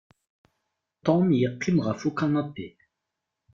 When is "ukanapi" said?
2.09-2.67